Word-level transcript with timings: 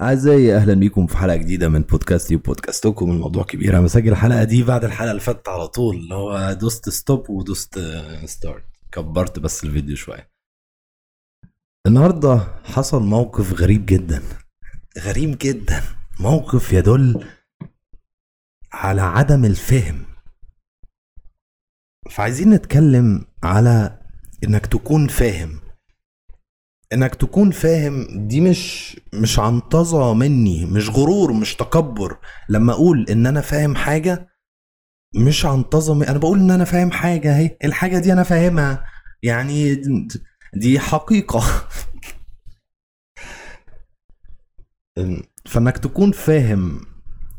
أعزائي 0.00 0.56
أهلا 0.56 0.74
بيكم 0.74 1.06
في 1.06 1.16
حلقة 1.16 1.36
جديدة 1.36 1.68
من 1.68 1.82
بودكاستي 1.82 2.34
وبودكاستكم 2.36 3.10
الموضوع 3.10 3.44
كبير 3.44 3.72
أنا 3.72 3.80
مسجل 3.80 4.12
الحلقة 4.12 4.44
دي 4.44 4.62
بعد 4.62 4.84
الحلقة 4.84 5.10
اللي 5.10 5.20
فاتت 5.22 5.48
على 5.48 5.68
طول 5.68 5.96
اللي 5.96 6.14
هو 6.14 6.52
just 6.52 6.88
stop 6.88 7.30
و 7.30 7.40
just 7.40 7.78
start 8.24 8.64
كبرت 8.92 9.38
بس 9.38 9.64
الفيديو 9.64 9.96
شوية. 9.96 10.30
النهاردة 11.86 12.36
حصل 12.64 13.02
موقف 13.02 13.52
غريب 13.52 13.86
جدا. 13.86 14.22
غريب 14.98 15.36
جدا. 15.40 15.82
موقف 16.20 16.72
يدل 16.72 17.24
على 18.72 19.00
عدم 19.00 19.44
الفهم. 19.44 20.04
فعايزين 22.10 22.50
نتكلم 22.50 23.24
على 23.42 23.98
إنك 24.44 24.66
تكون 24.66 25.08
فاهم. 25.08 25.59
إنك 26.92 27.14
تكون 27.14 27.50
فاهم 27.50 28.06
دي 28.28 28.40
مش 28.40 28.96
مش 29.14 29.38
عنطزة 29.38 30.14
مني 30.14 30.66
مش 30.66 30.88
غرور 30.90 31.32
مش 31.32 31.56
تكبر. 31.56 32.18
لما 32.48 32.72
أقول 32.72 33.06
إن 33.10 33.26
أنا 33.26 33.40
فاهم 33.40 33.74
حاجة 33.76 34.28
مش 35.16 35.46
عنطزة 35.46 35.94
من... 35.94 36.02
أنا 36.06 36.18
بقول 36.18 36.38
إن 36.38 36.50
أنا 36.50 36.64
فاهم 36.64 36.90
حاجة 36.90 37.36
أهي. 37.36 37.56
الحاجة 37.64 37.98
دي 37.98 38.12
أنا 38.12 38.22
فاهمها. 38.22 38.84
يعني 39.22 39.82
دي 40.54 40.78
حقيقة. 40.80 41.42
فإنك 45.46 45.78
تكون 45.78 46.12
فاهم 46.12 46.80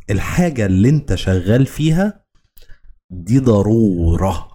الحاجة 0.09 0.65
اللي 0.65 0.89
أنت 0.89 1.15
شغال 1.15 1.65
فيها 1.65 2.25
دي 3.09 3.39
ضرورة. 3.39 4.47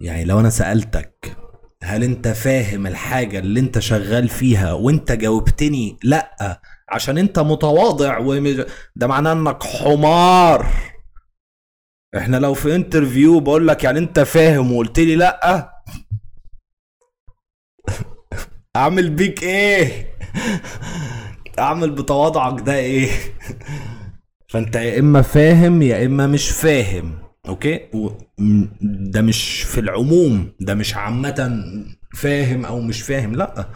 يعني 0.00 0.24
لو 0.24 0.40
أنا 0.40 0.50
سألتك 0.50 1.36
هل 1.82 2.04
انت 2.04 2.28
فاهم 2.28 2.86
الحاجة 2.86 3.38
اللي 3.38 3.60
انت 3.60 3.78
شغال 3.78 4.28
فيها 4.28 4.72
وانت 4.72 5.12
جاوبتني؟ 5.12 5.98
لا 6.04 6.60
عشان 6.88 7.18
انت 7.18 7.38
متواضع 7.38 8.18
ومج... 8.18 8.64
ده 8.96 9.06
معناه 9.06 9.32
انك 9.32 9.62
حمار. 9.62 10.66
إحنا 12.16 12.36
لو 12.36 12.54
في 12.54 12.74
interview 12.74 13.40
بقول 13.40 13.68
لك 13.68 13.84
يعني 13.84 13.98
انت 13.98 14.20
فاهم 14.20 14.72
وقلت 14.72 14.98
لي 14.98 15.16
لا 15.16 15.70
اعمل 18.76 19.10
بيك 19.10 19.42
إيه؟ 19.42 20.14
اعمل 21.58 21.90
بتواضعك 21.90 22.60
ده 22.60 22.74
إيه؟ 22.74 23.08
فانت 24.48 24.76
يا 24.76 24.98
اما 24.98 25.22
فاهم 25.22 25.82
يا 25.82 26.06
اما 26.06 26.26
مش 26.26 26.50
فاهم. 26.50 27.27
okay؟ 27.48 27.80
ده 28.82 29.22
مش 29.22 29.62
في 29.62 29.80
العموم 29.80 30.52
ده 30.60 30.74
مش 30.74 30.94
عامة 30.96 31.64
فاهم 32.14 32.64
أو 32.64 32.80
مش 32.80 33.02
فاهم 33.02 33.34
لأ. 33.34 33.68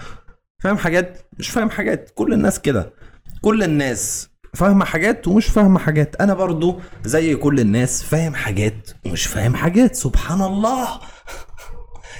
فاهم 0.63 0.77
حاجات 0.77 1.19
مش 1.39 1.51
فاهم 1.51 1.71
حاجات. 1.71 2.11
كل 2.15 2.33
الناس 2.33 2.61
كده. 2.61 2.93
كل 3.41 3.63
الناس 3.63 4.29
فاهمة 4.55 4.85
حاجات 4.85 5.29
ومش 5.29 5.47
فاهمة 5.47 5.79
حاجات. 5.79 6.17
أنا 6.21 6.35
برضو 6.35 6.81
زي 7.05 7.35
كل 7.37 7.61
الناس 7.61 8.03
فاهم 8.03 8.35
حاجات 8.35 8.91
ومش 9.07 9.27
فاهم 9.27 9.55
حاجات. 9.55 9.95
سبحان 9.97 10.43
الله. 10.43 10.89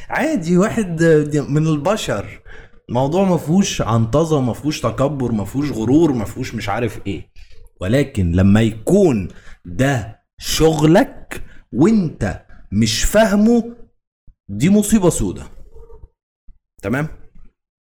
عادي 0.09 0.57
واحد 0.57 1.03
من 1.49 1.67
البشر. 1.67 2.41
موضوع 2.91 3.25
ما 3.25 3.37
فيهوش 3.37 3.83
عنطزه 3.83 4.41
ما 4.41 4.53
فيهوش 4.53 4.81
تكبر 4.81 5.33
ما 5.33 5.45
فيهوش 5.45 5.71
غرور 5.71 6.13
ما 6.13 6.25
فيهوش 6.25 6.55
مش 6.55 6.69
عارف 6.69 7.01
إيه. 7.07 7.33
ولكن 7.81 8.33
لما 8.33 8.63
يكون 8.63 9.29
ده 9.65 10.22
شغلك 10.43 11.45
وانت 11.73 12.47
مش 12.73 13.05
فاهمه 13.05 13.77
دي 14.49 14.71
مصيبة 14.71 15.11
سودة. 15.11 15.49
تمام؟ 16.83 17.09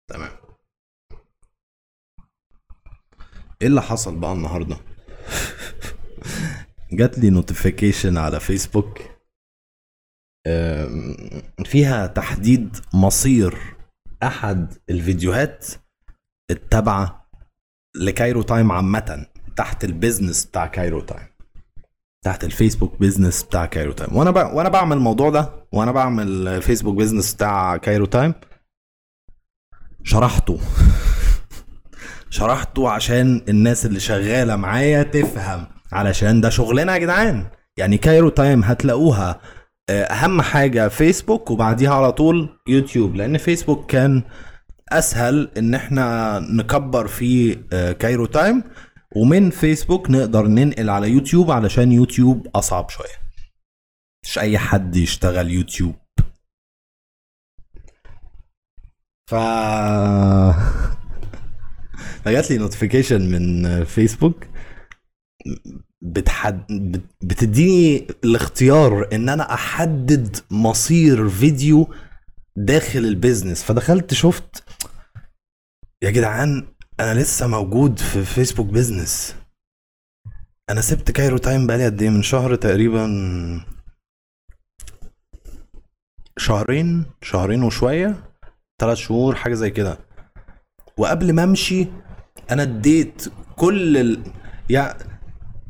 تمام. 0.07 0.31
إيه 3.61 3.67
اللي 3.67 3.81
حصل 3.81 4.19
بقى 4.19 4.33
النهارده؟ 4.33 4.77
جات 6.99 7.17
لي 7.17 7.29
نوتيفيكيشن 7.29 8.17
على 8.17 8.39
فيسبوك 8.39 8.99
فيها 11.65 12.07
تحديد 12.07 12.77
مصير 12.93 13.75
أحد 14.23 14.73
الفيديوهات 14.89 15.67
التابعة 16.51 17.29
ل 17.95 18.03
Cairo 18.03 18.41
Time 18.41 18.71
عامة 18.71 19.25
تحت 19.55 19.83
ال 19.83 19.90
business 19.90 20.45
بتاع 20.45 20.67
Cairo 20.67 21.01
Time. 21.01 21.34
تحت 22.25 22.43
ال 22.43 22.50
Facebook 22.50 22.99
business 22.99 23.43
بتاع 23.43 23.65
Cairo 23.65 23.91
Time. 23.91 24.15
وأنا 24.17 24.31
ب... 24.31 24.35
وأنا 24.35 24.69
بعمل 24.69 24.97
الموضوع 24.97 25.29
ده 25.29 25.49
وأنا 25.71 25.91
بعمل 25.91 26.61
Facebook 26.61 26.95
business 26.95 27.33
بتاع 27.33 27.77
Cairo 27.77 28.05
Time. 28.05 28.33
شرحته. 30.03 30.59
شرحته 32.29 32.89
عشان 32.89 33.41
الناس 33.49 33.85
اللي 33.85 33.99
شغالة 33.99 34.55
معايا 34.55 35.03
تفهم 35.03 35.67
علشان 35.91 36.41
ده 36.41 36.49
شغلنا 36.49 36.93
يا 36.93 36.97
جدعان. 36.97 37.45
يعني 37.77 37.97
Cairo 37.97 38.29
Time 38.29 38.63
هتلاقوها 38.63 39.39
أهم 39.89 40.41
حاجة 40.41 40.87
فيسبوك 40.87 41.51
وبعديها 41.51 41.93
على 41.93 42.11
طول 42.11 42.49
يوتيوب. 42.67 43.15
لأن 43.15 43.37
فيسبوك 43.37 43.91
كان 43.91 44.23
أسهل 44.89 45.51
إن 45.57 45.73
إحنا 45.73 46.39
نكبر 46.39 47.07
فيه 47.07 47.55
Cairo 47.91 48.25
Time. 48.25 48.63
ومن 49.15 49.49
فيسبوك 49.49 50.09
نقدر 50.09 50.47
ننقل 50.47 50.89
على 50.89 51.09
يوتيوب 51.09 51.51
علشان 51.51 51.91
يوتيوب 51.91 52.47
أصعب 52.55 52.89
شوية. 52.89 53.25
مش 54.23 54.39
أي 54.39 54.57
حد 54.57 54.95
يشتغل 54.95 55.51
يوتيوب. 55.51 55.95
ف 59.29 59.35
فجات 62.23 62.51
لي 62.51 62.57
notification 62.57 63.21
من 63.31 63.83
فيسبوك. 63.83 64.45
بتحد... 66.01 67.01
بتديني 67.21 68.07
الاختيار 68.23 69.09
إن 69.13 69.29
أنا 69.29 69.53
أحدد 69.53 70.37
مصير 70.51 71.29
فيديو 71.29 71.93
داخل 72.55 72.99
ال 72.99 73.06
business 73.06 73.63
فدخلت 73.63 74.13
شفت 74.13 74.63
يا 76.03 76.09
جدعان 76.09 76.67
أنا 76.99 77.19
لسه 77.19 77.47
موجود 77.47 77.99
في 77.99 78.25
Facebook 78.25 78.67
business 78.67 79.35
أنا 80.69 80.81
سبت 80.81 81.11
Cairo 81.11 81.37
Time 81.37 81.67
بقالي 81.67 81.85
قد 81.85 82.01
إيه؟ 82.01 82.09
من 82.09 82.21
شهر 82.21 82.55
تقريبا 82.55 83.05
شهرين 86.37 87.05
شهرين 87.21 87.63
وشوية 87.63 88.15
ثلاث 88.81 88.97
شهور 88.97 89.35
حاجة 89.35 89.53
زي 89.53 89.69
كده. 89.69 89.97
وقبل 90.97 91.33
ما 91.33 91.43
أمشي 91.43 91.87
أنا 92.51 92.63
اديت 92.63 93.27
كل 93.55 93.97
ال... 93.97 94.23
يعني 94.69 95.14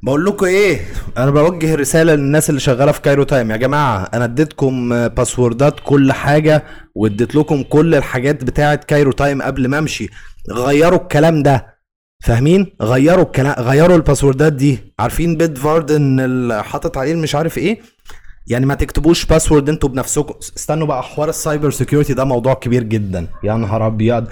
بقول 0.05 0.25
لكم 0.25 0.45
إيه؟ 0.45 0.79
أنا 1.17 1.31
بوجه 1.31 1.75
رسالة 1.75 2.16
للناس 2.16 2.49
اللي 2.49 2.59
شغالة 2.59 2.91
في 2.91 3.01
Cairo 3.01 3.23
Time 3.23 3.51
يا 3.51 3.57
جماعة 3.57 4.09
أنا 4.13 4.23
اديتكم 4.25 5.07
password 5.07 5.72
ات 5.72 5.79
كل 5.83 6.11
حاجة 6.11 6.63
واديت 6.95 7.35
لكم 7.35 7.63
كل 7.63 7.95
الحاجات 7.95 8.44
بتاعة 8.44 8.75
Cairo 8.75 9.11
Time 9.11 9.41
قبل 9.41 9.67
ما 9.67 9.79
امشي. 9.79 10.09
غيروا 10.51 10.99
الكلام 10.99 11.44
ده. 11.44 11.75
فاهمين؟ 12.23 12.75
غيروا 12.81 13.23
الكلام 13.23 13.55
غيروا 13.59 13.95
ال 13.95 14.01
password 14.01 14.48
ات 14.48 14.53
دي. 14.53 14.94
عارفين 14.99 15.38
Bitwarden 15.38 16.19
اللي 16.19 16.63
حاطط 16.63 16.97
عليه 16.97 17.15
مش 17.15 17.35
عارف 17.35 17.57
إيه؟ 17.57 17.79
يعني 18.47 18.65
ما 18.65 18.75
تكتبوش 18.75 19.25
password 19.25 19.69
أنتوا 19.69 19.89
بنفسكم. 19.89 20.33
استنوا 20.57 20.88
بقى 20.88 21.03
حوار 21.03 21.29
ال 21.29 21.36
cyber 21.36 21.72
security 21.72 22.13
ده 22.13 22.23
موضوع 22.23 22.53
كبير 22.53 22.83
جدا. 22.83 23.27
يا 23.44 23.53
نهار 23.53 23.88
أبيض. 23.88 24.27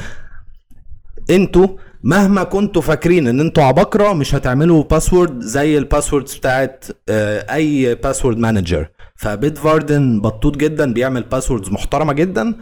أنتوا 1.30 1.68
مهما 2.04 2.44
كنتوا 2.44 2.82
فاكرين 2.82 3.28
إن 3.28 3.40
أنتوا 3.40 3.64
عباقرة 3.64 4.14
مش 4.14 4.36
هتعملوا 4.36 4.84
password 4.84 5.40
زي 5.40 5.78
ال 5.78 5.84
passwords 5.84 6.36
بتاعت 6.36 6.86
أي 7.10 7.96
password 7.96 8.38
manager 8.38 8.90
ف 9.16 9.58
Bitwarden 9.58 10.22
مظبوط 10.22 10.58
جدا 10.58 10.94
بيعمل 10.94 11.24
passwords 11.24 11.70
محترمة 11.70 12.14
جدا. 12.14 12.56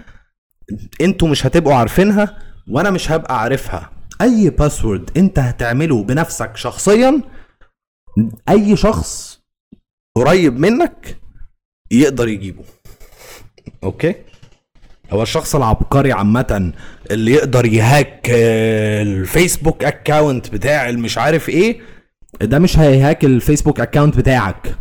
أنتوا 1.01 1.27
مش 1.27 1.45
هتبقوا 1.45 1.73
عارفينها 1.73 2.37
وأنا 2.69 2.89
مش 2.89 3.11
هبقى 3.11 3.41
عارفها. 3.41 3.91
أي 4.21 4.49
password 4.49 5.09
انت 5.17 5.39
هتعمله 5.39 6.03
بنفسك 6.03 6.57
شخصيا 6.57 7.21
أي 8.49 8.75
شخص 8.75 9.41
قريب 10.15 10.59
منك 10.59 11.17
يقدر 11.91 12.27
يجيبه. 12.27 12.63
أوكي؟ 13.83 14.15
هو 15.13 15.23
الشخص 15.23 15.55
العبقري 15.55 16.11
عامة 16.11 16.73
اللي 17.11 17.31
يقدر 17.31 17.65
ي 17.65 17.78
hack 17.78 18.29
ال 18.29 18.46
Facebook 18.46 19.83
account 19.83 20.49
بتاع 20.49 20.89
المش 20.89 21.17
عارف 21.17 21.49
إيه 21.49 21.79
ده 22.41 22.59
مش 22.59 22.79
هيهاك 22.79 23.25
الفيسبوك 23.25 23.79
أكاونت 23.79 24.17
بتاعك. 24.17 24.75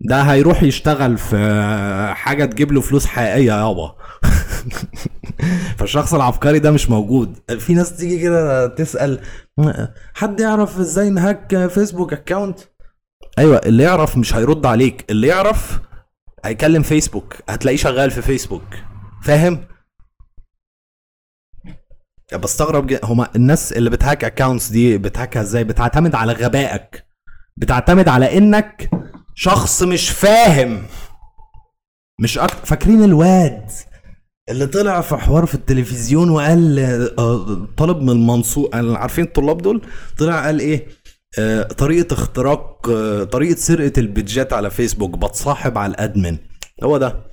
ده 0.00 0.22
هيروح 0.22 0.62
يشتغل 0.62 1.18
في 1.18 2.12
حاجة 2.14 2.44
تجيب 2.44 2.72
له 2.72 2.80
فلوس 2.80 3.06
حقيقية 3.06 3.52
يابا. 3.52 3.94
فالشخص 5.78 6.14
العبقري 6.14 6.58
ده 6.58 6.70
مش 6.70 6.90
موجود. 6.90 7.38
في 7.58 7.74
ناس 7.74 7.96
تيجي 7.96 8.18
كده 8.18 8.66
تسأل 8.66 9.20
حد 10.14 10.40
يعرف 10.40 10.78
إزاي 10.78 11.10
نهاك 11.10 11.66
فيسبوك 11.66 12.12
أكاونت؟ 12.12 12.58
أيوه 13.38 13.56
اللي 13.66 13.82
يعرف 13.82 14.16
مش 14.16 14.34
هيرد 14.34 14.66
عليك. 14.66 15.04
اللي 15.10 15.26
يعرف 15.26 15.80
هيكلم 16.44 16.82
فيسبوك. 16.82 17.36
هتلاقيه 17.48 17.76
شغال 17.76 18.10
في 18.10 18.22
فيسبوك. 18.22 18.64
فاهم؟ 19.22 19.64
بستغرب 22.32 22.86
جدا. 22.86 23.04
هما 23.04 23.28
الناس 23.36 23.72
اللي 23.72 23.90
بت 23.90 24.01
hack 24.01 24.24
accounts 24.24 24.68
دي 24.68 24.98
بت 24.98 25.11
hack 25.11 25.36
ها 25.36 25.42
إزاي؟ 25.42 25.64
بتعتمد 25.64 26.14
على 26.14 26.32
غبائك. 26.32 27.06
بتعتمد 27.56 28.08
على 28.08 28.38
انك 28.38 28.90
شخص 29.34 29.82
مش 29.82 30.10
فاهم. 30.10 30.82
مش 32.20 32.38
أكتر 32.38 32.66
فاكرين 32.66 33.04
الواد 33.04 33.70
اللي 34.48 34.66
طلع 34.66 35.00
في 35.00 35.16
حوار 35.16 35.46
في 35.46 35.54
التلفزيون 35.54 36.30
وقال 36.30 36.78
آه، 37.18 37.66
طالب 37.76 38.02
من 38.02 38.10
المنصورة 38.10 38.70
عارفين 38.74 39.24
الطلاب 39.24 39.58
دول؟ 39.62 39.82
طلع 40.18 40.44
قال 40.44 40.60
إيه؟ 40.60 40.86
آه، 41.38 41.62
طريقة 41.62 42.14
اختراق 42.14 42.88
آه، 42.90 43.24
طريقة 43.24 43.56
سرقة 43.58 44.00
ال 44.00 44.09
pages 44.09 44.52
على 44.52 44.70
فيسبوك. 44.70 45.10
بتصاحب 45.18 45.78
على 45.78 45.90
ال 45.90 45.97
admin. 45.97 46.38
هو 46.84 46.98
ده. 46.98 47.31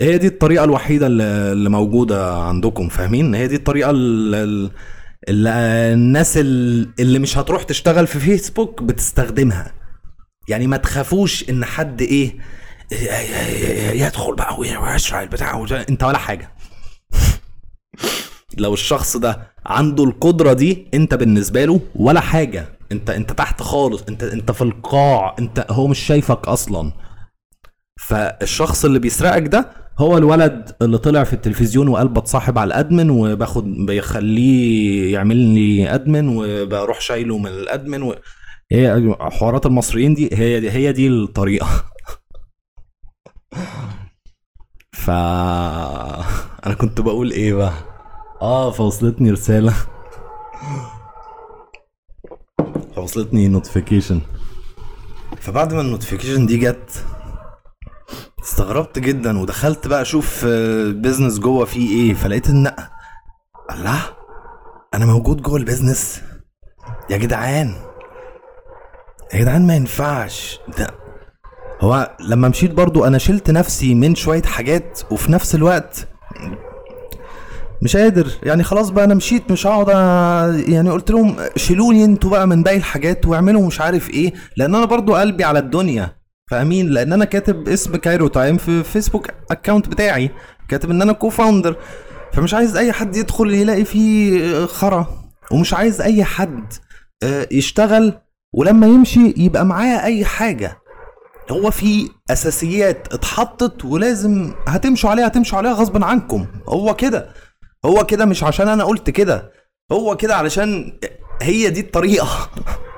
هي 0.00 0.18
دي 0.18 0.26
الطريقة 0.26 0.64
الوحيدة 0.64 1.06
اللي 1.06 1.70
موجودة 1.70 2.34
عندكم 2.42 2.88
فاهمين؟ 2.88 3.34
هي 3.34 3.46
دي 3.46 3.56
الطريقة 3.56 3.90
اللي, 3.90 4.70
الناس 5.28 6.36
اللي 6.36 7.18
مش 7.18 7.38
هتروح 7.38 7.62
تشتغل 7.62 8.06
في 8.06 8.18
فيسبوك 8.18 8.82
بتستخدمها. 8.82 9.72
يعني 10.48 10.66
ما 10.66 10.76
تخافوش 10.76 11.50
إن 11.50 11.64
حد 11.64 12.02
إيه 12.02 12.36
يدخل 13.92 14.34
بقى 14.34 14.58
ويشرح 14.58 15.20
البتاع 15.20 15.66
أنت 15.88 16.02
ولا 16.04 16.18
حاجة. 16.18 16.50
لو 18.58 18.74
الشخص 18.74 19.16
ده 19.16 19.52
عنده 19.66 20.04
القدرة 20.04 20.52
دي 20.52 20.88
أنت 20.94 21.14
بالنسبة 21.14 21.64
له 21.64 21.80
ولا 21.94 22.20
حاجة. 22.20 22.68
انت 22.92 23.10
أنت 23.10 23.32
تحت 23.32 23.62
خالص. 23.62 24.02
انت 24.08 24.22
أنت 24.22 24.50
في 24.50 24.62
القاع. 24.62 25.36
انت 25.38 25.66
هو 25.70 25.86
مش 25.86 25.98
شايفك 25.98 26.48
أصلا. 26.48 26.92
فالشخص 28.00 28.84
اللي 28.84 28.98
بيسرقك 28.98 29.42
ده 29.42 29.79
هو 30.00 30.18
الولد 30.18 30.76
اللي 30.82 30.98
طلع 30.98 31.24
في 31.24 31.32
التلفزيون 31.32 31.88
وقال 31.88 32.08
بتصاحب 32.08 32.58
على 32.58 32.68
ال 32.68 32.75
admin 32.75 33.10
وباخد 33.10 33.64
بيخليه 33.86 35.12
يعمل 35.12 35.36
لي 35.36 35.94
admin 35.94 36.28
وبروح 36.28 37.00
شايله 37.00 37.38
من 37.38 37.46
ال 37.46 37.55
admin 37.55 38.02
و... 38.02 38.14
هي 38.72 39.14
حوارات 39.20 39.66
المصريين 39.66 40.14
دي 40.14 40.30
هي 40.32 40.60
دي 40.60 40.70
هي 40.70 40.92
دي 40.92 41.08
الطريقة. 41.08 41.66
ف 44.92 45.10
أنا 46.66 46.74
كنت 46.78 47.00
بقول 47.00 47.30
إيه 47.30 47.54
بقى؟ 47.54 47.72
آه 48.42 48.70
فوصلتني 48.70 49.30
رسالة. 49.30 49.74
فوصلتني 52.96 53.48
notification 53.48 54.20
فبعد 55.40 55.74
ما 55.74 55.80
ال 55.80 55.85
notification 55.85 56.46
دي 56.46 56.56
جت 56.56 57.04
استغربت 58.42 58.98
جدا 58.98 59.38
ودخلت 59.38 59.86
بقى 59.86 60.02
أشوف 60.02 60.40
ال 60.44 60.54
business 60.54 61.38
جوه 61.38 61.64
فيه 61.64 61.88
إيه 61.90 62.14
فلقيت 62.14 62.48
إن 62.48 62.72
الله 63.70 64.00
أنا 64.94 65.06
موجود 65.06 65.42
جوه 65.42 65.56
ال 65.56 65.63
business 65.63 66.20
يا 67.10 67.16
جدعان 67.16 67.74
يا 69.34 69.40
جدعان 69.40 69.66
ما 69.66 69.74
ينفعش. 69.76 70.60
ده 70.78 70.86
هو 71.80 72.16
لما 72.20 72.48
مشيت 72.48 72.70
برضو 72.70 73.04
أنا 73.04 73.18
شلت 73.18 73.50
نفسي 73.50 73.94
من 73.94 74.14
شوية 74.14 74.42
حاجات 74.42 75.00
وفي 75.10 75.32
نفس 75.32 75.54
الوقت 75.54 76.08
مش 77.82 77.96
قادر. 77.96 78.26
يعني 78.42 78.62
خلاص 78.64 78.90
بقى 78.90 79.04
أنا 79.04 79.14
مشيت 79.14 79.50
مش 79.52 79.66
هقعد 79.66 79.88
يعني 80.68 80.90
قلت 80.90 81.10
لهم 81.10 81.36
شيلوني 81.56 82.04
أنتوا 82.04 82.30
بقى 82.30 82.46
من 82.46 82.62
باقي 82.62 82.76
الحاجات 82.76 83.26
واعملوا 83.26 83.66
مش 83.66 83.80
عارف 83.80 84.10
إيه 84.10 84.32
لأن 84.56 84.74
أنا 84.74 84.84
برضو 84.84 85.14
قلبي 85.14 85.44
على 85.44 85.58
الدنيا. 85.58 86.19
فاهمين 86.50 86.88
لأن 86.88 87.12
أنا 87.12 87.24
كاتب 87.24 87.68
اسم 87.68 87.96
Cairo 87.96 88.28
Time 88.28 88.56
في 88.56 88.82
Facebook 88.82 89.26
account 89.50 89.88
بتاعي. 89.88 90.30
كاتب 90.68 90.90
إن 90.90 91.02
أنا 91.02 91.12
co-founder 91.12 91.76
فمش 92.32 92.54
عايز 92.54 92.76
أي 92.76 92.92
حد 92.92 93.16
يدخل 93.16 93.54
يلاقي 93.54 93.84
فيه 93.84 94.66
خرا. 94.66 95.06
ومش 95.52 95.74
عايز 95.74 96.00
أي 96.00 96.24
حد 96.24 96.72
آه، 97.22 97.48
يشتغل. 97.50 98.12
ولما 98.54 98.86
يمشي 98.86 99.34
يبقى 99.36 99.64
معاه 99.66 100.04
أي 100.04 100.24
حاجة. 100.24 100.78
هو 101.50 101.70
في 101.70 102.08
أساسيات 102.30 103.14
اتحطت 103.14 103.84
ولازم 103.84 104.54
هتمشوا 104.68 105.10
عليها 105.10 105.26
هتمشوا 105.26 105.58
عليها 105.58 105.72
غصب 105.72 106.04
عنكم. 106.04 106.46
هو 106.68 106.94
كده. 106.96 107.28
هو 107.84 108.06
كده 108.06 108.24
مش 108.24 108.44
عشان 108.44 108.68
أنا 108.68 108.84
قلت 108.84 109.10
كده. 109.10 109.52
هو 109.92 110.16
كده 110.16 110.36
علشان 110.36 110.98
هي 111.42 111.70
دي 111.70 111.80
الطريقة. 111.80 112.28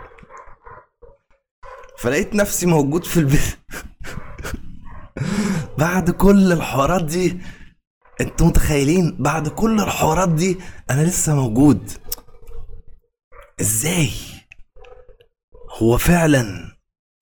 فلقيت 2.03 2.35
نفسي 2.35 2.67
موجود 2.67 3.05
في 3.05 3.21
البيت. 3.21 3.59
بعد 5.79 6.11
كل 6.11 6.53
الحوارات 6.53 7.05
دي 7.05 7.39
أنتوا 8.21 8.47
متخيلين؟ 8.47 9.17
بعد 9.19 9.49
كل 9.49 9.81
الحوارات 9.81 10.29
دي 10.29 10.59
أنا 10.91 11.03
لسه 11.03 11.35
موجود. 11.35 11.91
إزاي؟ 13.61 14.11
هو 15.83 15.99
فعلا 15.99 16.73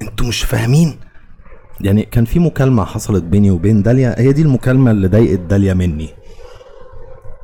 أنتوا 0.02 0.26
مش 0.26 0.42
فاهمين؟ 0.42 1.00
يعني 1.80 2.02
كان 2.04 2.24
في 2.24 2.38
مكالمة 2.38 2.84
حصلت 2.84 3.24
بيني 3.24 3.50
وبين 3.50 3.82
داليا 3.82 4.14
هي 4.18 4.32
دي 4.32 4.42
المكالمة 4.42 4.90
اللي 4.90 5.08
ضايقت 5.08 5.40
داليا 5.40 5.74
مني. 5.74 6.08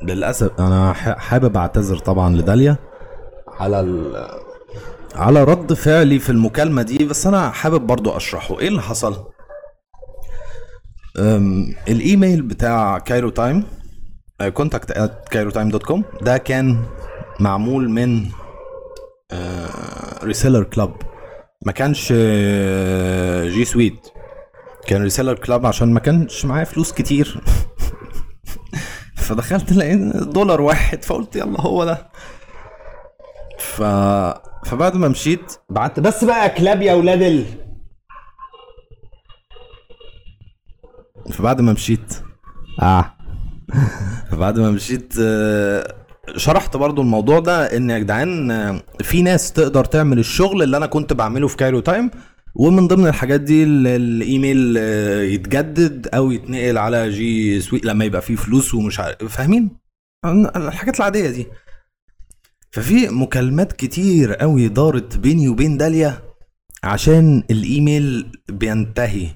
للأسف 0.03 0.51
أنا 0.59 0.93
حابب 0.93 1.57
أعتذر 1.57 1.97
طبعا 1.97 2.35
لداليا 2.35 2.77
على. 3.47 4.46
على 5.17 5.43
رد 5.43 5.73
فعلي 5.73 6.19
في 6.19 6.29
المكالمة 6.29 6.81
دي 6.81 7.05
بس 7.05 7.27
أنا 7.27 7.49
حابب 7.49 7.81
برضو 7.87 8.17
أشرحه. 8.17 8.59
إيه 8.59 8.67
اللي 8.67 8.81
حصل؟ 8.81 9.25
الإيميل 11.87 12.41
بتاع 12.41 12.99
Cairo 12.99 13.29
Time 13.29 13.63
contact 14.53 14.91
at 14.91 15.29
Cairo 15.29 15.49
Time 15.49 15.69
dot 15.69 15.83
com 15.83 16.03
ده 16.21 16.37
كان 16.37 16.85
معمول 17.39 17.89
من 17.89 18.25
ResellerClub 20.23 20.95
ما 21.65 21.71
كانش 21.71 22.13
G 23.53 23.65
Suite 23.65 24.07
كان 24.87 25.03
ResellerClub 25.03 25.65
عشان 25.65 25.93
ما 25.93 25.99
كانش 25.99 26.45
معايا 26.45 26.63
فلوس 26.65 26.91
كتير. 26.93 27.41
فدخلت 29.15 29.73
لقيت 29.73 29.99
دولار 30.17 30.61
واحد 30.61 31.03
فقلت 31.03 31.35
يلا 31.35 31.61
هو 31.61 31.85
ده. 31.85 32.07
ف 33.59 33.81
فبعد 34.65 34.95
ما 34.95 35.07
مشيت 35.07 35.53
بعت 35.69 35.99
بس 35.99 36.23
بقى 36.23 36.49
كلاب 36.49 36.81
يا 36.81 36.93
ولاد 36.93 37.21
ال 37.21 37.45
فبعد 41.31 41.61
ما 41.61 41.73
مشيت. 41.73 42.13
آه. 42.81 43.13
فبعد 44.31 44.59
ما 44.59 44.71
مشيت 44.71 45.13
آه، 45.21 45.95
شرحت 46.35 46.77
برضو 46.77 47.01
الموضوع 47.01 47.39
ده 47.39 47.77
إن 47.77 47.89
يا 47.89 47.99
جدعان 47.99 48.51
آه، 48.51 48.81
في 49.01 49.21
ناس 49.21 49.53
تقدر 49.53 49.85
تعمل 49.85 50.19
الشغل 50.19 50.63
اللي 50.63 50.77
أنا 50.77 50.85
كنت 50.85 51.13
بعمله 51.13 51.47
في 51.47 51.57
Cairo 51.57 51.79
Time 51.79 52.11
ومن 52.55 52.87
ضمن 52.87 53.07
الحاجات 53.07 53.41
دي 53.41 53.63
الإيميل 53.63 54.75
آه، 54.77 55.21
يتجدد 55.21 56.07
أو 56.13 56.31
يتنقل 56.31 56.77
على 56.77 57.09
G 57.09 57.61
Suite 57.61 57.85
لما 57.85 58.05
يبقى 58.05 58.21
فيه 58.21 58.35
فلوس 58.35 58.73
ومش 58.73 58.99
عارف 58.99 59.35
فاهمين؟ 59.37 59.77
الحاجات 60.55 60.97
العادية 60.97 61.29
دي. 61.29 61.47
ففي 62.71 63.07
مكالمات 63.09 63.73
كتير 63.73 64.33
قوي 64.33 64.67
دارت 64.67 65.17
بيني 65.17 65.49
وبين 65.49 65.77
داليا 65.77 66.21
عشان 66.83 67.43
الإيميل 67.51 68.31
بينتهي. 68.49 69.27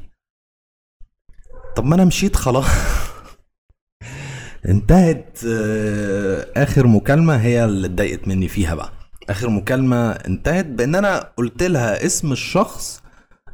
طب 1.76 1.86
ما 1.86 1.96
أنا 1.96 2.06
مشيت 2.06 2.36
خلاص. 2.36 2.66
انتهت 4.70 5.40
آه، 5.48 6.48
آخر 6.58 6.88
مكالمة 6.88 7.36
هي 7.36 7.66
اللي 7.66 7.88
اتضايقت 7.88 8.28
مني 8.28 8.48
فيها 8.48 8.76
بقى. 8.76 8.92
آخر 9.30 9.50
مكالمة 9.50 10.12
انتهت 10.12 10.66
بأن 10.66 10.96
أنا 10.96 11.30
قلت 11.38 11.64
لها 11.64 12.06
اسم 12.06 12.32
الشخص 12.32 13.02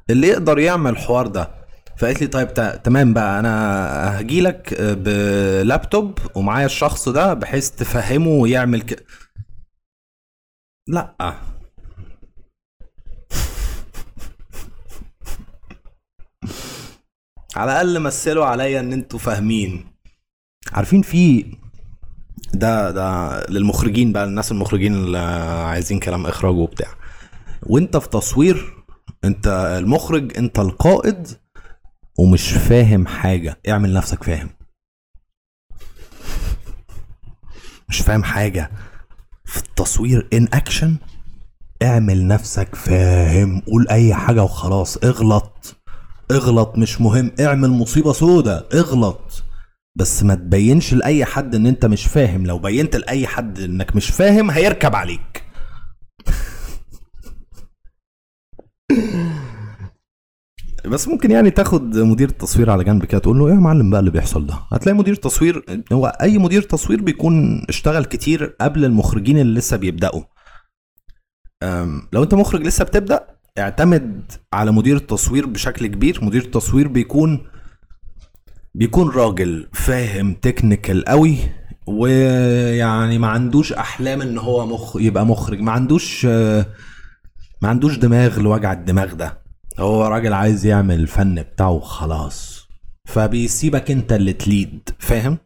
اللي 0.09 0.27
يقدر 0.27 0.59
يعمل 0.59 0.91
الحوار 0.91 1.27
ده. 1.27 1.51
فقالت 1.97 2.21
لي 2.21 2.27
طيب 2.27 2.53
تمام 2.83 3.13
بقى 3.13 3.39
أنا 3.39 4.19
هجي 4.19 4.41
لك 4.41 4.81
بلابتوب 4.81 6.19
ومعايا 6.35 6.65
الشخص 6.65 7.09
ده 7.09 7.33
بحيث 7.33 7.69
تفهمه 7.69 8.29
ويعمل 8.29 8.81
ك... 8.81 9.03
لأ. 10.87 11.35
على 17.55 17.71
الأقل 17.71 17.99
مثلوا 17.99 18.45
عليا 18.45 18.79
إن 18.79 18.93
أنتوا 18.93 19.19
فاهمين. 19.19 19.85
عارفين 20.71 21.01
في 21.01 21.45
ده 22.53 22.91
ده 22.91 23.45
للمخرجين 23.49 24.13
بقى 24.13 24.23
الناس 24.23 24.51
المخرجين 24.51 24.93
اللي 24.93 25.17
عايزين 25.67 25.99
كلام 25.99 26.25
إخراج 26.25 26.55
وبتاع. 26.55 26.87
وأنت 27.63 27.97
في 27.97 28.09
تصوير 28.09 28.73
أنت 29.23 29.47
المخرج 29.79 30.37
أنت 30.37 30.59
القائد 30.59 31.27
ومش 32.19 32.51
فاهم 32.51 33.07
حاجة. 33.07 33.59
اعمل 33.69 33.93
نفسك 33.93 34.23
فاهم. 34.23 34.49
مش 37.89 37.99
فاهم 38.01 38.23
حاجة. 38.23 38.71
التصوير 39.87 40.27
ان 40.33 40.47
اكشن 40.53 40.95
اعمل 41.83 42.27
نفسك 42.27 42.75
فاهم 42.75 43.61
قول 43.67 43.87
أي 43.89 44.13
حاجة 44.13 44.43
وخلاص. 44.43 44.97
اغلط. 44.97 45.75
اغلط 46.31 46.77
مش 46.77 47.01
مهم. 47.01 47.31
اعمل 47.39 47.69
مصيبة 47.69 48.13
سودة. 48.13 48.65
اغلط. 48.73 49.43
بس 49.95 50.23
ما 50.23 50.35
تبينش 50.35 50.93
لأي 50.93 51.25
حد 51.25 51.55
إن 51.55 51.65
أنت 51.65 51.85
مش 51.85 52.05
فاهم. 52.05 52.45
لو 52.45 52.59
بينت 52.59 52.95
لأي 52.95 53.27
حد 53.27 53.59
إنك 53.59 53.95
مش 53.95 54.09
فاهم 54.09 54.51
هيركب 54.51 54.95
عليك. 54.95 55.43
بس 60.87 61.07
ممكن 61.07 61.31
يعني 61.31 61.49
تاخد 61.51 61.97
مدير 61.97 62.29
التصوير 62.29 62.69
على 62.69 62.83
جنب 62.83 63.05
كده 63.05 63.19
تقول 63.19 63.39
له 63.39 63.47
إيه 63.47 63.53
يا 63.53 63.59
معلم 63.59 63.89
بقى 63.89 63.99
اللي 63.99 64.11
بيحصل 64.11 64.45
ده؟ 64.45 64.53
هتلاقي 64.71 64.97
مدير 64.97 65.15
تصوير 65.15 65.83
هو 65.93 66.07
أي 66.21 66.37
مدير 66.37 66.61
تصوير 66.61 67.01
بيكون 67.01 67.65
اشتغل 67.69 68.05
كتير 68.05 68.55
قبل 68.61 68.85
المخرجين 68.85 69.37
اللي 69.39 69.59
لسه 69.59 69.77
بيبدأوا. 69.77 70.21
لو 72.13 72.23
أنت 72.23 72.33
مخرج 72.33 72.61
لسه 72.67 72.85
بتبدأ 72.85 73.27
اعتمد 73.59 74.31
على 74.53 74.71
مدير 74.71 74.95
التصوير 74.95 75.45
بشكل 75.45 75.87
كبير. 75.87 76.19
مدير 76.21 76.41
التصوير 76.41 76.87
بيكون 76.87 77.47
بيكون 78.75 79.09
راجل 79.09 79.67
فاهم 79.73 80.33
تكنيكال 80.33 81.05
قوي 81.05 81.37
ويعني 81.87 83.17
ما 83.17 83.27
عندوش 83.27 83.73
أحلام 83.73 84.21
إن 84.21 84.37
هو 84.37 84.65
مخ 84.65 84.97
يبقى 84.99 85.25
مخرج. 85.25 85.59
ما 85.61 85.71
عندوش 85.71 86.25
ما 86.25 86.65
عندوش 87.69 87.97
دماغ 87.97 88.39
لوجع 88.39 88.73
الدماغ 88.73 89.13
ده. 89.13 89.46
هو 89.79 90.05
راجل 90.05 90.33
عايز 90.33 90.65
يعمل 90.65 90.99
الفن 90.99 91.41
بتاعه 91.41 91.79
خلاص 91.79 92.67
فبيسيبك 93.07 93.91
انت 93.91 94.13
اللي 94.13 94.33
ت 94.33 94.45
lead 94.45 94.89
فاهم؟ 94.99 95.37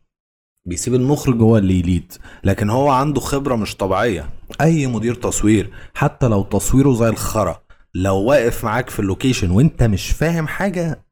بيسيب 0.68 0.94
المخرج 0.96 1.42
هو 1.42 1.58
اللي 1.58 1.80
ي 1.80 1.85
lead. 1.85 2.13
لكن 2.44 2.70
هو 2.70 2.90
عنده 2.90 3.22
خبرة 3.22 3.56
مش 3.56 3.76
طبيعية. 3.76 4.30
أي 4.62 4.88
مدير 4.88 5.16
تصوير 5.16 5.74
حتى 5.94 6.28
لو 6.28 6.44
تصويره 6.44 6.94
زي 6.94 7.10
الخرا 7.10 7.62
لو 7.96 8.16
واقف 8.18 8.64
معاك 8.64 8.90
في 8.90 9.00
ال 9.00 9.05
location 9.05 9.51
وانت 9.52 9.84
مش 9.84 10.12
فاهم 10.12 10.48
حاجة 10.48 11.06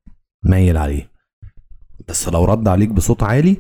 ميل 0.44 0.78
عليه. 0.78 1.12
بس 2.08 2.30
لو 2.30 2.46
رد 2.46 2.68
عليك 2.68 2.90
بصوت 2.90 3.24
عالي 3.24 3.58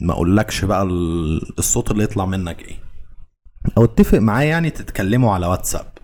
ما 0.00 0.12
أقولكش 0.12 0.64
بقى 0.64 0.82
ال- 0.82 1.58
الصوت 1.58 1.90
اللي 1.90 2.04
يطلع 2.04 2.26
منك 2.26 2.60
إيه. 2.62 2.76
أو 3.78 3.84
اتفق 3.84 4.18
معاه 4.18 4.42
يعني 4.44 4.70
تتكلموا 4.70 5.34
على 5.34 5.46
واتساب. 5.46 5.97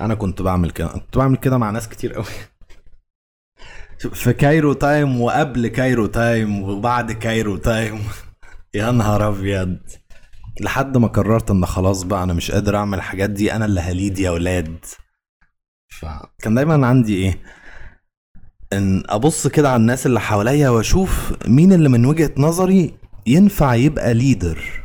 أنا 0.00 0.14
كنت 0.14 0.42
بعمل 0.42 0.70
كده 0.70 0.88
كنت 0.88 1.18
بعمل 1.18 1.36
كده 1.36 1.58
مع 1.58 1.70
ناس 1.70 1.88
كتير 1.88 2.12
قوي 2.14 2.24
في 3.98 4.32
Cairo 4.32 4.72
Time 4.72 5.20
وقبل 5.20 5.68
Cairo 5.68 6.06
Time 6.06 6.62
وبعد 6.62 7.12
Cairo 7.12 7.56
Time. 7.56 8.00
يا 8.74 8.90
نهار 8.90 9.28
أبيض. 9.28 9.78
لحد 10.60 10.96
ما 10.96 11.08
قررت 11.08 11.50
إن 11.50 11.66
خلاص 11.66 12.02
بقى 12.02 12.22
أنا 12.22 12.32
مش 12.32 12.50
قادر 12.50 12.76
أعمل 12.76 12.98
الحاجات 12.98 13.30
دي 13.30 13.52
أنا 13.52 13.64
اللي 13.64 13.80
ه 13.80 13.88
lead 13.88 14.18
يا 14.18 14.30
ولاد. 14.30 14.84
فكان 15.88 16.54
دايما 16.54 16.86
عندي 16.86 17.16
إيه؟ 17.16 17.42
إن 18.72 19.02
أبص 19.08 19.46
كده 19.46 19.68
على 19.68 19.76
الناس 19.76 20.06
اللي 20.06 20.20
حواليا 20.20 20.68
وأشوف 20.68 21.32
مين 21.48 21.72
اللي 21.72 21.88
من 21.88 22.06
وجهة 22.06 22.30
نظري 22.36 22.94
ينفع 23.26 23.74
يبقى 23.74 24.14
leader 24.14 24.83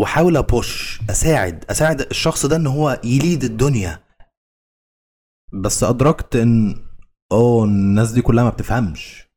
واحاول 0.00 0.36
ا 0.36 0.49
push 0.49 1.00
أساعد 1.10 1.64
أساعد 1.70 2.00
الشخص 2.00 2.46
ده 2.46 2.56
إن 2.56 2.66
هو 2.66 3.00
ي 3.04 3.12
lead 3.12 3.44
الدنيا. 3.44 3.98
بس 5.52 5.84
أدركت 5.84 6.36
إن 6.36 6.76
أوه 7.32 7.64
الناس 7.64 8.10
دي 8.12 8.22
كلها 8.22 8.44
ما 8.44 8.50
بتفهمش. 8.50 9.28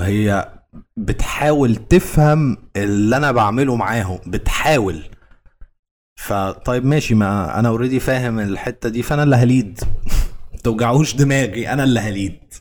هي 0.00 0.52
بتحاول 0.96 1.76
تفهم 1.76 2.56
اللي 2.76 3.16
أنا 3.16 3.32
بعمله 3.32 3.76
معاهم 3.76 4.18
بتحاول. 4.26 5.02
فطيب 6.20 6.84
ماشي 6.84 7.14
ما 7.14 7.58
أنا 7.58 7.68
already 7.68 8.00
فاهم 8.00 8.38
الحتة 8.38 8.88
دي 8.88 9.02
فأنا 9.02 9.22
اللي 9.22 9.36
ه 9.36 9.43
lead. 9.43 9.80
توجعوش 10.64 11.14
دماغي 11.16 11.72
أنا 11.72 11.84
اللي 11.84 12.00
ه 12.00 12.09
lead. 12.09 12.54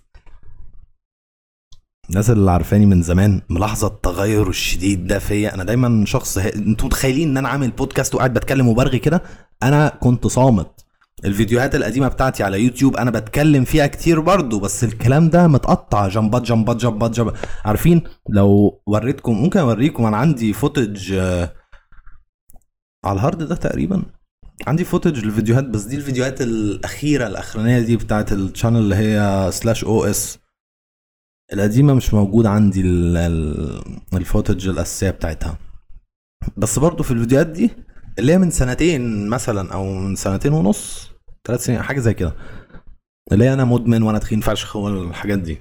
الناس 2.14 2.30
اللي 2.30 2.52
عارفاني 2.52 2.86
من 2.86 3.02
زمان 3.02 3.42
ملاحظة 3.50 3.88
التغير 3.88 4.50
الشديد 4.50 5.08
ده 5.08 5.20
فيا. 5.20 5.54
أنا 5.54 5.64
دايما 5.64 6.06
شخص 6.06 6.38
ه... 6.38 6.42
أنتوا 6.56 6.86
متخيلين 6.86 7.30
إن 7.30 7.38
أنا 7.38 7.50
عامل 7.50 7.72
بودكاست 7.72 8.16
وقاعد 8.16 8.34
بتكلم 8.34 8.68
وبرغي 8.68 9.00
كده؟ 9.00 9.24
أنا 9.64 9.88
كنت 10.00 10.28
صامت. 10.28 10.86
الفيديوهات 11.26 11.76
القديمة 11.76 12.08
بتاعتي 12.08 12.44
على 12.44 12.62
يوتيوب 12.64 12.98
أنا 12.98 13.12
بتكلم 13.12 13.64
فيها 13.64 13.88
كتير 13.88 14.20
برضو 14.20 14.60
بس 14.60 14.84
الكلام 14.84 15.30
ده 15.30 15.48
متقطع. 15.48 16.08
جنبات 16.08 16.42
جنبات 16.42 16.78
جنبات 16.78 17.12
جنبات. 17.12 17.34
عارفين؟ 17.66 18.02
لو 18.30 18.82
وريتكم 18.88 19.34
ممكن 19.34 19.60
أوريكم. 19.60 20.06
أنا 20.06 20.18
عندي 20.18 20.54
footage 20.54 21.14
على 23.06 23.16
ال 23.16 23.21
hard 23.21 23.44
ده 23.44 23.56
تقريبا. 23.56 24.04
عندي 24.68 24.84
footage 24.84 25.26
للفيديوهات 25.26 25.64
بس 25.64 25.84
دي 25.84 25.96
الفيديوهات 25.96 26.42
الأخيرة 26.42 27.28
الأخرانية 27.28 27.80
دي 27.80 27.98
بتاعت 27.98 28.32
ال 28.34 28.39
channel 28.39 28.78
اللي 28.78 28.96
هي 28.96 29.50
slash 29.52 29.84
OS 29.84 30.43
القديمه 31.54 31.94
مش 31.94 32.14
موجود 32.14 32.46
عندي 32.46 32.82
ال- 32.82 33.18
ال- 33.18 34.00
الفوتج 34.14 34.68
الاساسيه 34.68 35.10
بتاعتها 35.10 35.58
بس 36.58 36.80
برضو 36.80 37.04
في 37.04 37.12
الفيديوهات 37.12 37.48
دي 37.48 37.70
اللي 38.20 38.34
هي 38.34 38.38
من 38.38 38.52
سنتين 38.52 39.28
مثلا 39.30 39.74
أو 39.74 39.94
من 39.94 40.16
سنتين 40.16 40.54
ونص 40.54 41.10
ثلاث 41.48 41.66
سنين 41.66 41.82
حاجة 41.82 42.00
زي 42.00 42.14
كده 42.14 42.36
اللي 43.32 43.46
هي 43.46 43.54
أنا 43.54 43.66
مدمن 43.66 44.04
وأنا 44.04 44.20
تخين 44.20 44.42
فشخ 44.42 44.76
والحاجات 44.76 45.40
دي 45.40 45.58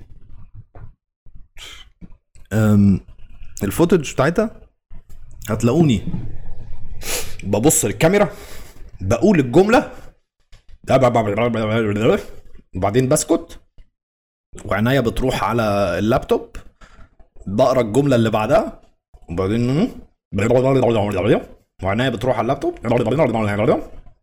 الفوتج 3.65 4.12
بتاعتها 4.12 4.61
هتلاقوني 5.51 6.03
ببص 7.45 7.85
للكاميرا 7.85 8.29
بقول 9.01 9.41
الجمله 9.41 9.93
وبعدين 12.77 13.09
بسكت 13.09 13.61
وعناية 14.65 15.01
بتروح 15.01 15.45
على 15.45 15.63
اللابتوب 15.99 16.49
بقرأ 17.47 17.81
الجملة 17.81 18.17
اللي 18.17 18.31
بعدها 18.31 18.81
وبعدين 19.31 19.89
وعناية 21.83 22.09
بتروح 22.09 22.37
على 22.39 22.45
اللابتوب 22.45 22.75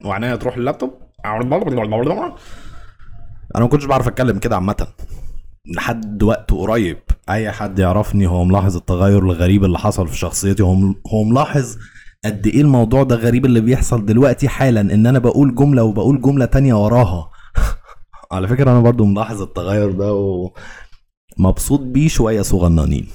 وعناية 0.05 0.35
تروح 0.35 0.55
اللابتوب 0.57 0.93
أنا 3.55 3.63
ما 3.63 3.69
كنتش 3.69 3.85
بعرف 3.85 4.07
أتكلم 4.07 4.39
كده 4.39 4.55
عامة. 4.55 4.87
لحد 5.75 6.23
وقت 6.23 6.51
قريب 6.51 6.97
أي 7.29 7.51
حد 7.51 7.79
يعرفني 7.79 8.27
هو 8.27 8.43
ملاحظ 8.43 8.75
التغير 8.75 9.19
الغريب 9.23 9.63
اللي 9.65 9.79
حصل 9.79 10.07
في 10.07 10.17
شخصيتي 10.17 10.63
هو 10.63 10.73
هو 11.13 11.23
ملاحظ 11.23 11.77
قد 12.25 12.47
إيه 12.47 12.61
الموضوع 12.61 13.03
ده 13.03 13.15
غريب 13.15 13.45
اللي 13.45 13.61
بيحصل 13.61 14.05
دلوقتي 14.05 14.47
حالا 14.47 14.81
إن 14.81 15.07
أنا 15.07 15.19
بقول 15.19 15.55
جملة 15.55 15.83
وبقول 15.83 16.21
جملة 16.21 16.45
تانية 16.45 16.83
وراها. 16.83 17.29
على 18.31 18.47
فكرة 18.47 18.71
أنا 18.71 18.79
برضو 18.79 19.05
ملاحظ 19.05 19.41
التغير 19.41 19.91
ده 19.91 20.13
ومبسوط 21.39 21.79
بيه 21.79 22.07
شوية 22.07 22.41
صغننين. 22.41 23.07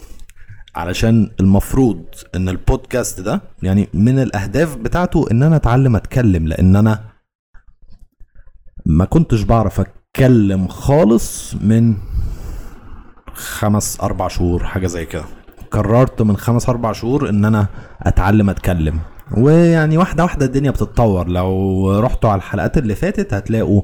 علشان 0.75 1.30
المفروض 1.40 2.04
إن 2.35 2.49
البودكاست 2.49 3.21
ده 3.21 3.42
يعني 3.62 3.88
من 3.94 4.18
الأهداف 4.18 4.76
بتاعته 4.76 5.30
إن 5.30 5.42
أنا 5.42 5.56
أتعلم 5.56 5.97
أتكلم 5.97 6.49
لأن 6.49 6.76
أنا 6.76 7.04
ما 8.87 9.04
كنتش 9.04 9.42
بعرف 9.42 9.80
أتكلم 9.80 10.68
خالص 10.68 11.54
من 11.54 11.94
خمس 13.35 14.00
أربع 14.00 14.28
شهور 14.28 14.64
حاجة 14.64 14.87
زي 14.87 15.06
كده. 15.06 15.25
قررت 15.71 16.23
من 16.23 16.37
خمس 16.37 16.68
أربع 16.68 16.92
شهور 16.92 17.28
إن 17.28 17.44
أنا 17.44 17.66
أتعلم 18.02 18.50
أتكلم. 18.50 19.00
ويعني 19.37 19.99
واحدة 19.99 20.23
واحدة 20.23 20.47
الدنيا 20.47 20.71
بتتطور. 20.71 21.28
لو 21.28 22.00
رحتوا 22.00 22.30
على 22.30 22.38
الحلقات 22.38 22.78
اللي 22.78 22.94
فاتت 22.94 23.35
هتلاقوا 23.35 23.83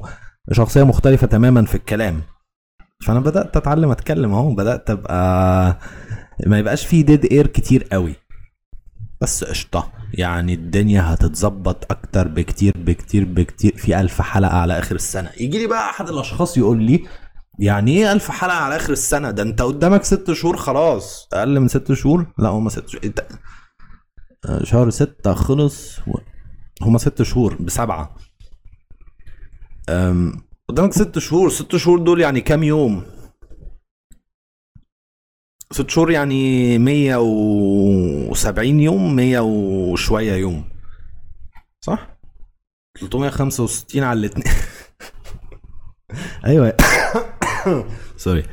شخصية 0.51 0.83
مختلفة 0.83 1.27
تماما 1.27 1.65
في 1.65 1.75
الكلام. 1.75 2.21
فأنا 3.05 3.19
بدأت 3.19 3.57
أتعلم 3.57 3.91
أتكلم 3.91 4.33
أهو 4.33 4.55
بدأت 4.55 4.89
أبقى 4.89 5.77
ما 6.47 6.59
يبقاش 6.59 6.85
فيه 6.85 7.05
ديد 7.05 7.25
اير 7.25 7.47
كتير 7.47 7.83
قوي. 7.83 8.15
بس 9.21 9.43
قشطة. 9.43 9.91
يعني 10.13 10.53
الدنيا 10.53 11.13
هتتظبط 11.13 11.91
أكتر 11.91 12.27
بكتير 12.27 12.73
بكتير 12.77 13.25
بكتير. 13.25 13.77
في 13.77 13.99
ألف 13.99 14.21
حلقة 14.21 14.57
على 14.57 14.79
آخر 14.79 14.95
السنة. 14.95 15.29
يجي 15.39 15.57
لي 15.59 15.67
بقى 15.67 15.89
أحد 15.89 16.09
الأشخاص 16.09 16.57
يقول 16.57 16.83
لي 16.83 17.05
يعني 17.59 17.97
إيه 17.97 18.11
ألف 18.11 18.31
حلقة 18.31 18.57
على 18.57 18.75
آخر 18.75 18.93
السنة؟ 18.93 19.31
ده 19.31 19.43
أنت 19.43 19.61
قدامك 19.61 20.03
ست 20.03 20.31
شهور 20.31 20.57
خلاص. 20.57 21.27
أقل 21.33 21.59
من 21.59 21.67
ست 21.67 21.93
شهور؟ 21.93 22.25
لا 22.37 22.49
هما 22.49 22.69
ست 22.69 22.89
شهور. 22.89 23.03
انت 23.05 23.27
شهر 24.63 24.89
ستة 24.89 25.33
خلص 25.33 25.99
و... 26.07 26.17
هما 26.81 26.97
ست 26.97 27.21
شهور 27.21 27.55
بسبعة. 27.61 28.15
قدامك 30.69 30.93
ست 30.93 31.19
شهور. 31.19 31.49
ست 31.49 31.75
شهور 31.75 31.99
دول 31.99 32.21
يعني 32.21 32.41
كام 32.41 32.63
يوم؟ 32.63 33.03
ست 35.71 35.89
شهور 35.89 36.11
يعني 36.11 36.77
مية 36.77 37.15
وسبعين 37.21 38.79
يوم 38.79 39.15
مية 39.15 39.39
وشوية 39.39 40.33
يوم. 40.33 40.69
صح؟ 41.81 42.17
365 42.99 44.03
على 44.03 44.19
الاتنين. 44.19 44.45
أيوه. 46.45 46.77
سوري 48.17 48.43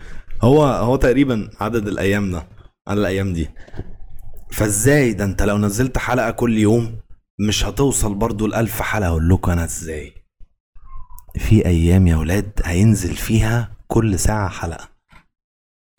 هو 0.42 0.64
هو 0.64 0.96
تقريبا 0.96 1.50
عدد 1.60 1.88
الأيام 1.88 2.30
ده 2.32 2.48
على 2.88 3.00
الأيام 3.00 3.32
دي. 3.32 3.48
فإزاي؟ 4.52 5.12
ده 5.12 5.24
أنت 5.24 5.42
لو 5.42 5.58
نزلت 5.58 5.98
حلقة 5.98 6.30
كل 6.30 6.58
يوم 6.58 6.98
مش 7.48 7.64
هتوصل 7.64 8.14
برضو 8.14 8.46
الألف 8.46 8.82
حلقة. 8.82 9.08
أقول 9.08 9.28
لكم 9.28 9.52
أنا 9.52 9.64
إزاي؟ 9.64 10.12
في 11.36 11.66
أيام 11.66 12.06
يا 12.06 12.16
ولاد 12.16 12.60
هينزل 12.64 13.14
فيها 13.14 13.70
كل 13.88 14.18
ساعة 14.18 14.48
حلقة. 14.48 14.88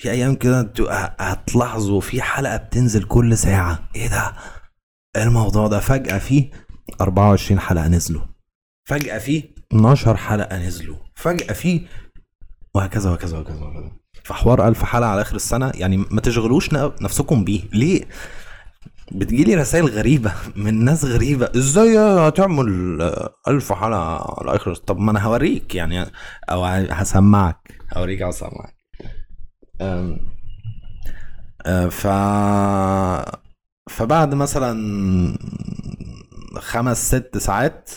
في 0.02 0.12
أيام 0.12 0.36
كده 0.36 0.74
هتلاحظوا 1.20 2.02
في 2.02 2.22
حلقة 2.22 2.58
بتنزل 2.58 3.04
كل 3.04 3.38
ساعة. 3.38 3.90
إيه 3.96 4.08
ده؟ 4.08 4.34
إيه 5.16 5.24
الموضوع 5.24 5.68
ده؟ 5.68 5.80
فجأة 5.80 6.18
في 6.18 6.50
24 7.02 7.60
حلقة 7.60 7.88
نزلوا. 7.88 8.22
فجأة 8.90 9.18
في 9.18 9.44
12 9.72 10.18
حلقة 10.18 10.58
نزلوا. 10.58 10.98
فجأة 11.16 11.54
في 11.54 11.86
وهكذا 12.76 13.10
وهكذا 13.10 13.38
وهكذا 13.38 13.60
وهكذا. 13.62 13.92
فحوار 14.24 14.68
ألف 14.68 14.84
حلقة 14.84 15.10
على 15.10 15.22
آخر 15.22 15.36
السنة 15.36 15.72
يعني 15.76 15.98
ما 15.98 16.22
تشغلوش 16.22 16.74
نفسكم 16.74 17.44
بيه. 17.44 17.62
ليه؟ 17.74 18.06
بتجيلي 19.12 19.56
رسائل 19.56 19.86
غريبة 19.86 20.34
من 20.56 20.86
ناس 20.86 21.06
غريبة. 21.06 21.50
إزاي 21.56 21.98
هتعمل 22.00 23.02
ألف 23.48 23.74
حلقة 23.74 24.36
على 24.42 24.56
آخر 24.56 24.76
طب 24.76 25.00
ما 25.00 25.12
أنا 25.12 25.24
هوريك 25.24 25.76
يعني 25.76 26.06
أو 26.50 26.66
هسمعك 26.66 27.82
هوريك 27.98 28.22
أو 28.22 28.30
هسمعك. 28.30 28.76
أم، 29.82 30.20
آه، 31.66 31.88
ف 31.88 32.08
فبعد 33.90 34.34
مثلا 34.36 34.74
خمس 36.58 37.08
ست 37.16 37.38
ساعات 37.38 37.90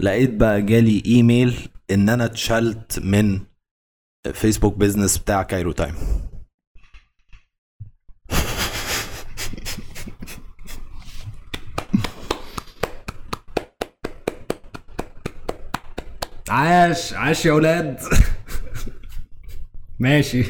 لقيت 0.00 0.34
بقى 0.34 0.62
جالي 0.62 1.02
إيميل 1.06 1.68
إن 1.90 2.08
أنا 2.08 2.24
اتشلت 2.24 2.98
من 3.04 3.40
Facebook 4.32 4.76
business 4.76 5.18
بتاع 5.18 5.42
Cairo 5.42 5.72
Time 5.72 5.94
عاش 16.50 17.12
عاش 17.12 17.46
يا 17.46 17.52
ولاد 17.52 18.00
ماشي. 19.98 20.44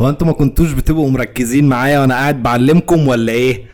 هو 0.00 0.08
أنتوا 0.08 0.26
ما 0.26 0.32
كنتوش 0.32 0.72
بتبقوا 0.72 1.10
مركزين 1.10 1.68
معايا 1.68 2.00
وأنا 2.00 2.14
قاعد 2.14 2.42
بعلمكم 2.42 3.08
ولا 3.08 3.32
إيه؟ 3.32 3.68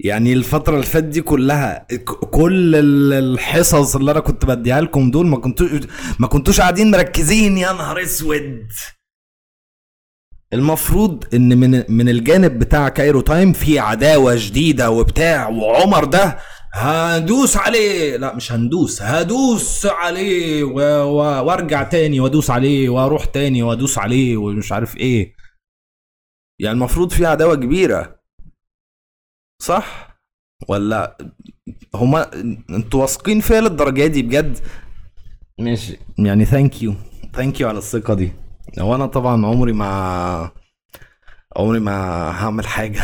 يعني 0.00 0.32
الفترة 0.32 0.74
اللي 0.74 0.86
فاتت 0.86 1.06
دي 1.06 1.20
كلها 1.22 1.86
كل 2.30 2.74
ال- 2.76 3.12
الحصص 3.12 3.96
اللي 3.96 4.10
أنا 4.10 4.20
كنت 4.20 4.44
بديها 4.44 4.80
لكم 4.80 5.10
دول 5.10 5.26
ما 5.26 5.36
كنتوش 5.38 5.70
ما 6.18 6.26
كنتوش 6.26 6.60
قاعدين 6.60 6.90
مركزين. 6.90 7.58
يا 7.58 7.72
نهار 7.72 8.02
أسود! 8.02 8.66
المفروض 10.52 11.24
إن 11.34 11.58
من 11.58 11.84
من 11.88 12.08
الجانب 12.08 12.58
بتاع 12.58 12.88
Cairo 12.88 13.20
Time 13.20 13.52
في 13.52 13.78
عداوة 13.78 14.36
شديده 14.36 14.90
وبتاع 14.90 15.48
وعمر 15.48 16.04
ده 16.04 16.38
هندوس 16.76 17.56
عليه. 17.56 18.16
لا 18.16 18.34
مش 18.34 18.52
هندوس 18.52 19.02
هدوس 19.02 19.86
عليه 19.86 20.64
و... 20.64 20.80
و... 21.04 21.46
وارجع 21.46 21.82
تاني 21.82 22.20
وادوس 22.20 22.50
عليه 22.50 22.88
وأروح 22.88 23.24
تاني 23.24 23.62
وادوس 23.62 23.98
عليه 23.98 24.36
ومش 24.36 24.72
عارف 24.72 24.96
إيه. 24.96 25.34
يعني 26.60 26.74
المفروض 26.74 27.12
في 27.12 27.26
عداوة 27.26 27.54
كبيرة. 27.54 28.20
صح؟ 29.62 30.16
ولا 30.68 31.18
هما 31.94 32.30
أنتوا 32.70 33.00
واثقين 33.00 33.40
فيا 33.40 33.60
للدرجة 33.60 34.06
دي 34.06 34.22
بجد؟ 34.22 34.58
ماشي. 35.58 35.98
يعني 36.18 36.44
thank 36.44 36.82
you 36.82 36.94
thank 37.34 37.60
you 37.60 37.68
على 37.68 37.78
الثقة 37.78 38.14
دي. 38.14 38.32
هو 38.78 38.94
أنا 38.94 39.06
طبعا 39.06 39.46
عمري 39.46 39.72
ما 39.72 40.50
عمري 41.56 41.80
ما 41.80 41.92
هعمل 42.30 42.66
حاجة. 42.66 43.02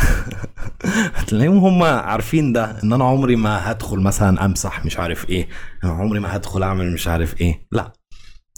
هتلاقيهم 1.15 1.57
هم 1.57 1.83
عارفين 1.83 2.53
ده 2.53 2.83
إن 2.83 2.93
أنا 2.93 3.05
عمري 3.05 3.35
ما 3.35 3.71
هدخل 3.71 3.99
مثلا 3.99 4.45
أمسح 4.45 4.85
مش 4.85 4.97
عارف 4.99 5.29
إيه. 5.29 5.49
عمري 5.83 6.19
ما 6.19 6.35
هدخل 6.35 6.63
أعمل 6.63 6.93
مش 6.93 7.07
عارف 7.07 7.41
إيه. 7.41 7.67
لا 7.71 7.93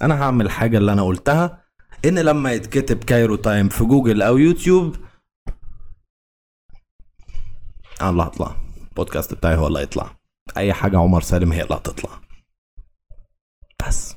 أنا 0.01 0.21
هعمل 0.23 0.45
الحاجة 0.45 0.77
اللي 0.77 0.93
أنا 0.93 1.03
قلتها. 1.03 1.65
إن 2.05 2.19
لما 2.19 2.51
يتكتب 2.51 3.03
Cairo 3.03 3.35
Time 3.35 3.69
في 3.69 3.83
جوجل 3.83 4.21
أو 4.21 4.37
يوتيوب 4.37 4.95
أنا 8.01 8.09
اللي 8.09 8.23
هطلع 8.23 8.55
البودكاست 8.89 9.33
بتاعي 9.33 9.55
هو 9.55 9.67
اللي 9.67 9.79
هيطلع. 9.79 10.17
أي 10.57 10.73
حاجة 10.73 10.97
عمر 10.99 11.21
سالم 11.21 11.51
هي 11.51 11.63
اللي 11.63 11.75
هتطلع. 11.75 12.11
بس. 13.87 14.15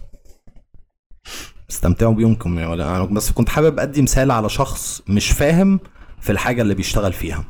استمتعوا 1.70 2.14
بيومكم 2.14 2.58
يا 2.58 2.66
ولا 2.66 2.96
أنا 2.96 3.04
بس 3.04 3.30
كنت 3.32 3.48
حابب 3.48 3.78
أدي 3.80 4.02
مثال 4.02 4.30
على 4.30 4.48
شخص 4.48 5.02
مش 5.08 5.30
فاهم 5.30 5.80
في 6.20 6.32
الحاجة 6.32 6.62
اللي 6.62 6.74
بيشتغل 6.74 7.12
فيها. 7.12 7.44